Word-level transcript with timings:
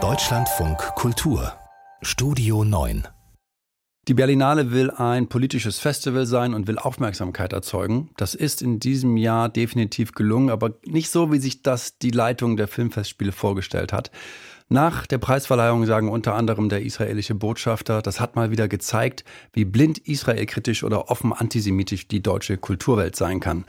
Deutschlandfunk 0.00 0.78
Kultur 0.94 1.52
Studio 2.00 2.62
9 2.62 3.08
die 4.06 4.14
Berlinale 4.14 4.70
will 4.70 4.90
ein 4.90 5.28
politisches 5.28 5.80
Festival 5.80 6.24
sein 6.24 6.54
und 6.54 6.66
will 6.66 6.78
Aufmerksamkeit 6.78 7.52
erzeugen. 7.52 8.08
Das 8.16 8.34
ist 8.34 8.62
in 8.62 8.80
diesem 8.80 9.18
Jahr 9.18 9.50
definitiv 9.50 10.12
gelungen, 10.12 10.48
aber 10.48 10.74
nicht 10.86 11.10
so, 11.10 11.30
wie 11.30 11.38
sich 11.38 11.62
das 11.62 11.98
die 11.98 12.10
Leitung 12.10 12.56
der 12.56 12.68
Filmfestspiele 12.68 13.32
vorgestellt 13.32 13.92
hat. 13.92 14.10
Nach 14.68 15.06
der 15.06 15.18
Preisverleihung 15.18 15.84
sagen 15.84 16.08
unter 16.08 16.34
anderem 16.36 16.70
der 16.70 16.82
israelische 16.82 17.34
Botschafter, 17.34 18.00
das 18.00 18.18
hat 18.20 18.34
mal 18.34 18.50
wieder 18.50 18.68
gezeigt, 18.68 19.24
wie 19.52 19.66
blind 19.66 19.98
israelkritisch 19.98 20.84
oder 20.84 21.10
offen 21.10 21.32
antisemitisch 21.34 22.08
die 22.08 22.22
deutsche 22.22 22.56
Kulturwelt 22.56 23.16
sein 23.16 23.40
kann. 23.40 23.66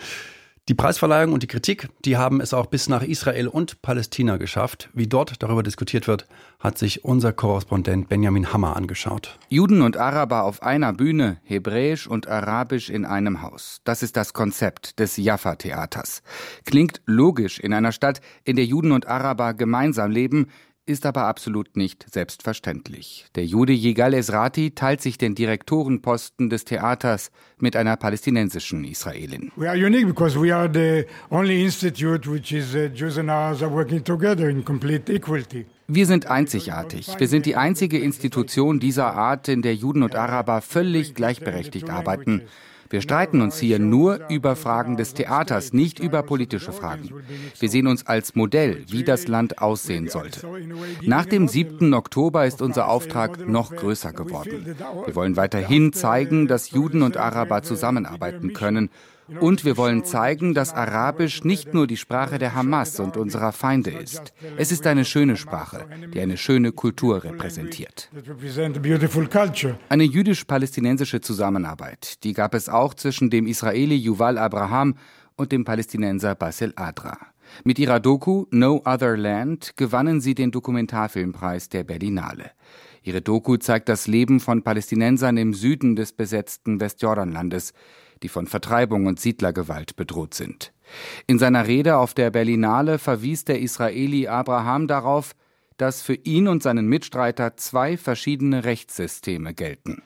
Die 0.70 0.76
Preisverleihung 0.76 1.34
und 1.34 1.42
die 1.42 1.48
Kritik, 1.48 1.88
die 2.06 2.16
haben 2.16 2.42
es 2.42 2.54
auch 2.54 2.68
bis 2.68 2.90
nach 2.90 3.02
Israel 3.02 3.48
und 3.48 3.82
Palästina 3.82 4.38
geschafft. 4.38 4.92
Wie 4.94 5.08
dort 5.08 5.42
darüber 5.42 5.64
diskutiert 5.64 6.08
wird, 6.08 6.28
hat 6.60 6.78
sich 6.78 7.04
unser 7.04 7.34
Korrespondent 7.34 8.08
Benjamin 8.08 8.54
Hammer 8.54 8.76
angeschaut. 8.76 9.40
Juden 9.50 9.82
und 9.82 9.98
Araber 9.98 10.44
auf 10.44 10.62
einer 10.62 10.94
Bühne, 10.94 11.40
Hebräisch 11.42 12.06
und 12.06 12.28
Arabisch 12.28 12.92
in 12.92 13.06
einem 13.06 13.42
Haus. 13.42 13.82
Das 13.84 14.04
ist 14.04 14.16
das 14.16 14.34
Konzept 14.34 15.00
des 15.00 15.18
Jaffa-Theaters. 15.18 16.22
Klingt 16.66 17.02
logisch 17.08 17.60
in 17.60 17.74
einer 17.74 17.92
Stadt, 17.92 18.22
in 18.44 18.56
der 18.56 18.66
Juden 18.66 18.92
und 18.92 19.08
Araber 19.08 19.56
gemeinsam 19.56 20.12
leben, 20.12 20.52
ist 20.90 21.06
aber 21.06 21.26
absolut 21.26 21.78
nicht 21.78 22.06
selbstverständlich. 22.12 23.26
Der 23.36 23.46
Jude 23.46 23.74
Yigal 23.74 24.14
Esrati 24.14 24.72
teilt 24.72 25.02
sich 25.02 25.18
den 25.18 25.36
Direktorenposten 25.36 26.50
des 26.50 26.66
Theaters 26.66 27.32
mit 27.60 27.76
einer 27.76 27.96
palästinensischen 27.96 28.84
Israelin. 28.84 29.52
We 29.56 29.70
are 29.70 29.78
unique 29.78 30.08
because 30.08 30.40
we 30.42 30.54
are 30.54 30.70
the 30.72 31.06
only 31.30 31.64
institute 31.64 32.30
which 32.30 32.52
is 32.52 32.74
uh, 32.74 32.90
Jews 32.94 33.18
and 33.18 33.30
Arabs 33.30 33.62
are 33.62 33.72
working 33.72 34.04
together 34.04 34.50
in 34.50 34.66
complete 34.66 35.14
equality. 35.14 35.66
Wir 35.88 36.06
sind 36.06 36.28
einzigartig. 36.28 37.08
Wir 37.18 37.28
sind 37.28 37.46
die 37.46 37.56
einzige 37.56 37.98
Institution 37.98 38.80
dieser 38.80 39.14
Art, 39.14 39.48
in 39.48 39.62
der 39.62 39.74
Juden 39.74 40.04
und 40.04 40.16
Araber 40.16 40.62
völlig 40.62 41.16
gleichberechtigt 41.16 41.90
arbeiten. 41.90 42.44
Wir 42.90 43.02
streiten 43.02 43.42
uns 43.42 43.60
hier 43.60 43.78
nur 43.78 44.28
über 44.30 44.56
Fragen 44.56 44.98
des 44.98 45.14
Theaters, 45.14 45.74
nicht 45.74 46.00
über 46.00 46.24
politische 46.24 46.72
Fragen. 46.72 47.10
Wir 47.60 47.70
sehen 47.70 47.86
uns 47.86 48.08
als 48.08 48.36
Modell, 48.36 48.84
wie 48.88 49.04
das 49.04 49.28
Land 49.28 49.60
aussehen 49.60 50.08
sollte. 50.08 50.48
Nach 51.04 51.26
dem 51.26 51.48
7. 51.48 51.94
Oktober 51.94 52.46
ist 52.46 52.64
unser 52.64 52.90
Auftrag 52.90 53.48
noch 53.48 53.76
größer 53.76 54.12
geworden. 54.12 54.76
Wir 55.06 55.16
wollen 55.16 55.38
weiterhin 55.38 55.94
zeigen, 55.94 56.48
dass 56.48 56.72
Juden 56.72 57.04
und 57.04 57.16
Araber 57.18 57.62
zusammenarbeiten 57.62 58.54
können 58.54 58.90
und 59.40 59.66
wir 59.66 59.78
wollen 59.78 60.04
zeigen, 60.06 60.54
dass 60.54 60.74
Arabisch 60.74 61.44
nicht 61.44 61.74
nur 61.74 61.88
die 61.88 61.98
Sprache 61.98 62.38
der 62.40 62.56
Hamas 62.56 63.00
und 63.00 63.18
unserer 63.18 63.52
Feinde 63.52 63.92
ist. 63.92 64.34
Es 64.58 64.72
ist 64.72 64.88
eine 64.88 65.06
schöne 65.06 65.38
Sprache, 65.38 65.86
die 66.14 66.20
eine 66.20 66.38
schöne 66.38 66.72
Kultur 66.72 67.24
repräsentiert. 67.24 68.10
Eine 69.90 70.04
jüdisch-palästinensische 70.04 71.22
Zusammenarbeit, 71.22 72.24
die 72.24 72.34
gab 72.34 72.54
es 72.54 72.70
auch 72.70 72.94
zwischen 72.94 73.30
dem 73.30 73.48
Israeli 73.48 73.96
Yuval 73.96 74.38
Abraham 74.38 74.96
und 75.36 75.52
dem 75.52 75.66
Palästinenser 75.66 76.36
Basel 76.36 76.74
Adra. 76.76 77.18
Mit 77.64 77.80
ihrer 77.80 78.00
Doku 78.00 78.46
No 78.52 78.82
Other 78.86 79.18
Land 79.18 79.74
gewannen 79.76 80.22
sie 80.22 80.36
den 80.36 80.52
Dokumentarfilmpreis 80.52 81.70
der 81.70 81.84
Berlinale. 81.84 82.52
Ihre 83.02 83.22
Doku 83.22 83.58
zeigt 83.58 83.90
das 83.90 84.08
Leben 84.08 84.40
von 84.40 84.62
Palästinensern 84.62 85.38
im 85.38 85.54
Süden 85.54 85.96
des 85.96 86.12
besetzten 86.12 86.80
Westjordanlandes 86.80 87.74
die 88.24 88.30
von 88.30 88.48
Vertreibung 88.48 89.06
und 89.06 89.20
Siedlergewalt 89.20 89.96
bedroht 89.96 90.34
sind. 90.34 90.72
In 91.28 91.40
seiner 91.40 91.68
Rede 91.68 91.98
auf 91.98 92.14
der 92.14 92.32
Berlinale 92.32 93.00
verwies 93.00 93.46
der 93.46 93.62
Israeli 93.62 94.28
Abraham 94.28 94.88
darauf, 94.88 95.34
dass 95.80 96.02
für 96.02 96.14
ihn 96.14 96.50
und 96.50 96.62
seinen 96.62 96.88
Mitstreiter 96.88 97.56
zwei 97.56 97.96
verschiedene 97.96 98.66
Rechtssysteme 98.66 99.54
gelten. 99.54 100.04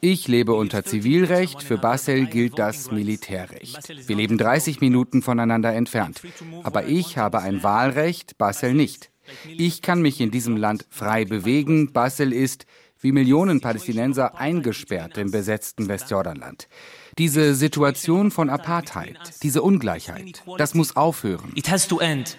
Ich 0.00 0.26
lebe 0.26 0.54
unter 0.54 0.84
Zivilrecht, 0.84 1.62
für 1.62 1.78
Basel 1.78 2.26
gilt 2.26 2.58
das 2.58 2.90
Militärrecht. 2.90 4.08
Wir 4.08 4.16
leben 4.16 4.38
30 4.38 4.80
Minuten 4.80 5.22
voneinander 5.22 5.72
entfernt. 5.72 6.20
Aber 6.64 6.86
ich 6.88 7.16
habe 7.16 7.40
ein 7.40 7.62
Wahlrecht, 7.62 8.36
Basel 8.38 8.74
nicht. 8.74 9.10
Ich 9.56 9.80
kann 9.80 10.02
mich 10.02 10.20
in 10.20 10.30
diesem 10.30 10.56
Land 10.56 10.86
frei 10.90 11.24
bewegen, 11.24 11.92
Basel 11.92 12.32
ist, 12.32 12.66
wie 13.04 13.12
Millionen 13.12 13.60
Palästinenser 13.60 14.40
eingesperrt 14.40 15.18
im 15.18 15.30
besetzten 15.30 15.88
Westjordanland. 15.88 16.68
Diese 17.18 17.54
Situation 17.54 18.30
von 18.30 18.48
Apartheid, 18.48 19.18
diese 19.42 19.60
Ungleichheit, 19.60 20.42
das 20.56 20.72
muss 20.72 20.96
aufhören. 20.96 21.52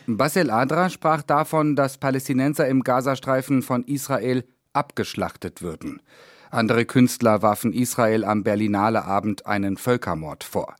Basel 0.07 0.49
Adra 0.49 0.89
sprach 0.89 1.21
davon, 1.21 1.75
dass 1.75 1.99
Palästinenser 1.99 2.67
im 2.67 2.81
Gazastreifen 2.81 3.61
von 3.61 3.83
Israel 3.83 4.43
abgeschlachtet 4.73 5.61
würden. 5.61 6.01
Andere 6.49 6.85
Künstler 6.85 7.43
warfen 7.43 7.71
Israel 7.71 8.25
am 8.25 8.43
Berlinale 8.43 9.05
Abend 9.05 9.45
einen 9.45 9.77
Völkermord 9.77 10.43
vor. 10.43 10.75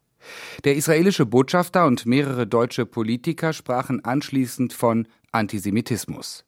Der 0.63 0.75
israelische 0.75 1.27
Botschafter 1.27 1.85
und 1.85 2.07
mehrere 2.07 2.47
deutsche 2.47 2.87
Politiker 2.87 3.53
sprachen 3.53 4.03
anschließend 4.03 4.73
von 4.73 5.07
Antisemitismus. 5.31 6.43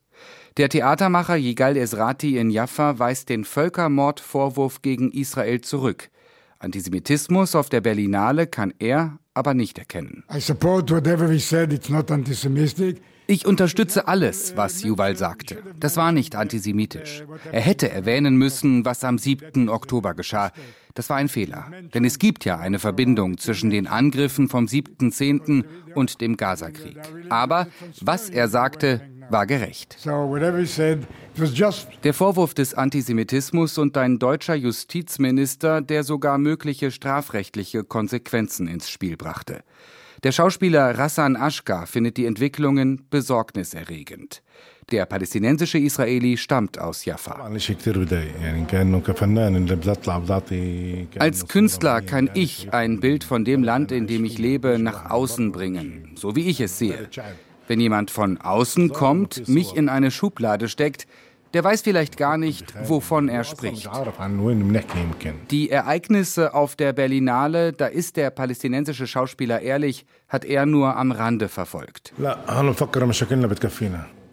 Der 0.57 0.69
Theatermacher 0.69 1.35
Yigal 1.35 1.77
Esrati 1.77 2.37
in 2.37 2.49
Jaffa 2.49 2.97
weist 2.99 3.29
den 3.29 3.45
Völkermordvorwurf 3.45 4.81
gegen 4.81 5.11
Israel 5.11 5.61
zurück. 5.61 6.09
Antisemitismus 6.59 7.55
auf 7.55 7.69
der 7.69 7.81
Berlinale 7.81 8.47
kann 8.47 8.73
er 8.79 9.19
aber 9.33 9.53
nicht 9.53 9.77
erkennen. 9.77 10.23
Ich 13.29 13.45
unterstütze 13.45 14.07
alles, 14.07 14.55
was 14.55 14.83
Yuval 14.83 15.17
sagte. 15.17 15.57
Das 15.79 15.97
war 15.97 16.11
nicht 16.11 16.35
antisemitisch. 16.35 17.23
Er 17.51 17.61
hätte 17.61 17.91
erwähnen 17.91 18.37
müssen, 18.37 18.85
was 18.85 19.03
am 19.03 19.17
7. 19.17 19.69
Oktober 19.69 20.13
geschah. 20.13 20.51
Das 20.97 21.11
war 21.11 21.17
ein 21.17 21.29
Fehler. 21.29 21.71
Denn 21.93 22.05
es 22.05 22.17
gibt 22.17 22.43
ja 22.43 22.57
eine 22.57 22.79
Verbindung 22.79 23.37
zwischen 23.37 23.69
den 23.69 23.85
Angriffen 23.85 24.49
vom 24.49 24.65
7.10. 24.65 25.63
und 25.93 26.21
dem 26.21 26.37
Gazakrieg. 26.37 26.97
Aber 27.29 27.67
was 28.01 28.31
er 28.31 28.47
sagte, 28.47 29.01
war 29.29 29.45
gerecht. 29.45 29.95
Der 32.03 32.13
Vorwurf 32.15 32.53
des 32.55 32.73
Antisemitismus 32.73 33.77
und 33.77 33.95
ein 33.95 34.17
deutscher 34.17 34.55
Justizminister, 34.55 35.81
der 35.81 36.03
sogar 36.03 36.39
mögliche 36.39 36.89
strafrechtliche 36.89 37.83
Konsequenzen 37.83 38.67
ins 38.67 38.89
Spiel 38.89 39.17
brachte. 39.17 39.61
Der 40.23 40.31
Schauspieler 40.31 40.97
Rassan 40.97 41.35
Ashka 41.35 41.85
findet 41.85 42.17
die 42.17 42.25
Entwicklungen 42.25 43.05
besorgniserregend. 43.11 44.41
Der 44.89 45.05
palästinensische 45.05 45.79
Israeli 45.79 46.37
stammt 46.37 46.79
aus 46.79 47.03
Jaffa. 47.03 47.49
Als 51.19 51.47
Künstler 51.49 52.01
kann 52.01 52.29
ich 52.33 52.73
ein 52.73 52.99
Bild 53.01 53.23
von 53.25 53.43
dem 53.43 53.63
Land, 53.63 53.91
in 53.91 54.07
dem 54.07 54.23
ich 54.23 54.37
lebe, 54.37 54.79
nach 54.79 55.09
außen 55.09 55.51
bringen, 55.51 56.11
so 56.15 56.37
wie 56.37 56.47
ich 56.47 56.61
es 56.61 56.77
sehe. 56.77 57.09
Wenn 57.67 57.81
jemand 57.81 58.11
von 58.11 58.37
außen 58.37 58.93
kommt, 58.93 59.49
mich 59.49 59.75
in 59.75 59.89
eine 59.89 60.09
Schublade 60.09 60.69
steckt, 60.69 61.05
der 61.53 61.65
weiß 61.65 61.81
vielleicht 61.81 62.15
gar 62.15 62.37
nicht, 62.37 62.73
wovon 62.87 63.27
er 63.27 63.43
spricht. 63.43 63.89
Die 65.51 65.69
Ereignisse 65.69 66.53
auf 66.53 66.75
der 66.77 66.93
Berlinale, 66.93 67.73
da 67.73 67.87
ist 67.87 68.15
der 68.15 68.29
palästinensische 68.29 69.07
Schauspieler 69.07 69.61
ehrlich, 69.61 70.05
hat 70.29 70.45
er 70.45 70.65
nur 70.65 70.95
am 70.95 71.11
Rande 71.11 71.49
verfolgt. 71.49 72.13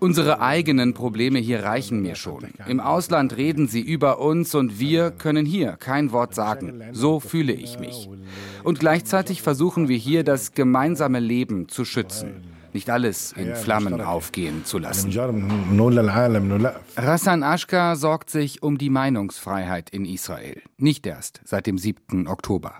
Unsere 0.05 0.43
eigenen 0.43 0.93
Probleme 0.93 1.39
hier 1.39 1.63
reichen 1.63 2.03
mir 2.03 2.15
schon. 2.15 2.49
Im 2.69 2.79
Ausland 2.79 3.39
reden 3.39 3.69
sie 3.69 3.81
über 3.81 4.21
uns 4.21 4.55
und 4.55 4.79
wir 4.79 5.11
können 5.11 5.47
hier 5.47 5.79
kein 5.79 6.13
Wort 6.13 6.35
sagen. 6.35 6.83
So 6.93 7.21
fühle 7.21 7.55
ich 7.55 7.79
mich. 7.79 8.11
Und 8.65 8.81
gleichzeitig 8.81 9.41
versuchen 9.41 9.89
wir 9.89 9.97
hier 9.97 10.23
das 10.23 10.53
gemeinsame 10.53 11.21
Leben 11.21 11.69
zu 11.71 11.87
schützen 11.87 12.43
nicht 12.75 12.91
alles 12.91 13.33
in 13.33 13.55
Flammen 13.55 14.01
aufgehen 14.01 14.65
zu 14.65 14.79
lassen. 14.79 15.09
Rassan 16.97 17.43
Ashka 17.45 17.95
sorgt 17.95 18.31
sich 18.31 18.63
um 18.65 18.79
die 18.79 18.91
Meinungsfreiheit 18.91 19.91
in 19.91 20.05
Israel, 20.05 20.61
nicht 20.77 21.07
erst 21.07 21.41
seit 21.45 21.69
dem 21.69 21.79
7. 21.79 22.27
Oktober. 22.27 22.75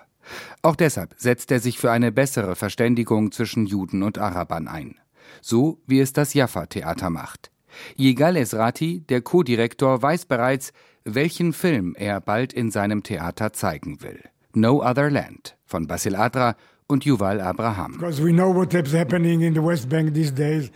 Auch 0.63 0.75
deshalb 0.75 1.15
setzt 1.17 1.53
er 1.53 1.61
sich 1.61 1.79
für 1.79 1.93
eine 1.93 2.11
bessere 2.11 2.57
Verständigung 2.57 3.31
zwischen 3.31 3.67
Juden 3.67 4.03
und 4.03 4.19
Arabern 4.19 4.67
ein. 4.67 4.97
So 5.41 5.81
wie 5.87 6.01
es 6.01 6.13
das 6.13 6.35
Jaffa-Theater 6.35 7.11
macht. 7.11 7.51
Yigal 7.97 8.37
Esrati, 8.37 9.01
der 9.01 9.21
Co-Direktor, 9.21 10.01
weiß 10.01 10.27
bereits, 10.27 10.73
welchen 11.05 11.53
Film 11.53 11.95
er 11.97 12.21
bald 12.21 12.53
in 12.53 12.71
seinem 12.71 13.03
Theater 13.03 13.53
zeigen 13.53 14.03
will. 14.03 14.21
No 14.55 14.83
Other 14.83 15.11
Land 15.11 15.57
von 15.65 15.87
Basil 15.87 16.15
Adra 16.17 16.57
und 16.87 17.05
Yuval 17.05 17.41
Abraham. 17.41 17.99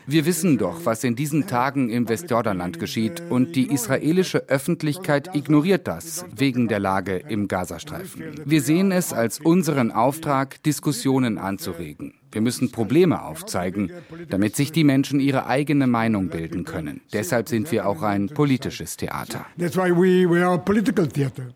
Wir 0.07 0.27
wissen 0.27 0.59
doch, 0.59 0.85
was 0.85 1.05
in 1.05 1.17
diesen 1.17 1.47
Tagen 1.47 1.91
im 1.91 2.09
Westjordanland 2.09 2.79
geschieht 2.79 3.23
und 3.29 3.55
die 3.57 3.71
israelische 3.71 4.49
Öffentlichkeit 4.49 5.35
ignoriert 5.35 5.87
das 5.87 6.25
wegen 6.35 6.69
der 6.69 6.81
Lage 6.81 7.17
im 7.17 7.47
Gazastreifen. 7.47 8.41
Wir 8.45 8.63
sehen 8.63 8.91
es 8.91 9.13
als 9.13 9.39
unseren 9.39 9.93
Auftrag, 9.93 10.63
Diskussionen 10.63 11.37
anzuregen. 11.39 12.15
Wir 12.31 12.41
müssen 12.41 12.71
Probleme 12.71 13.23
aufzeigen, 13.23 13.91
damit 14.29 14.57
sich 14.57 14.73
die 14.73 14.85
Menschen 14.85 15.21
ihre 15.21 15.47
eigene 15.47 15.87
Meinung 15.87 16.29
bilden 16.29 16.65
können. 16.65 17.01
Deshalb 17.13 17.49
sind 17.49 17.71
wir 17.73 17.89
auch 17.89 18.03
ein 18.03 18.29
politisches 18.29 18.97
Theater. 18.97 19.47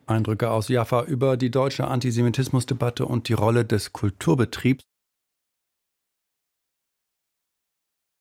Eindrücke 0.07 0.51
aus 0.51 0.69
Jaffa 0.69 1.05
über 1.05 1.37
die 1.37 1.51
deutsche 1.51 1.87
Antisemitismusdebatte 1.87 3.07
und 3.07 3.29
die 3.29 3.35
Rolle 3.35 3.65
des 3.65 3.93
Kulturbetriebs. 3.93 4.85